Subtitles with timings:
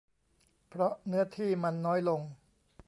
[0.69, 2.21] เพราะเนื้อที่มันน้อยลง